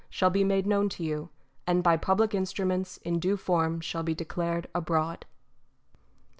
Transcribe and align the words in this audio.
shall 0.09 0.31
be 0.31 0.43
made 0.43 0.65
known 0.65 0.89
to 0.89 1.03
you, 1.03 1.29
and 1.67 1.83
by 1.83 1.95
public 1.95 2.33
instruments 2.33 2.97
in 3.03 3.19
due 3.19 3.37
form 3.37 3.79
shall 3.79 4.01
be 4.01 4.15
declared 4.15 4.67
abroad. 4.73 5.27